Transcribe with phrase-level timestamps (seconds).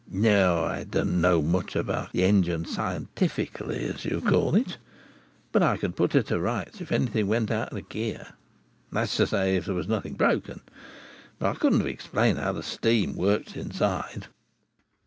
[0.09, 4.77] No, I didn't know much about the engine scientifically, as you call it;
[5.51, 9.27] but I could put her to rights if anything went out of gear—that is to
[9.27, 14.25] say, if there was nothing broken—but I couldn't have explained how the steam worked inside.